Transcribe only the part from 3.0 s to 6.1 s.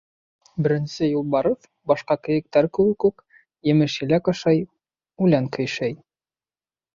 үк, емеш-еләк ашай, үлән көйшәй.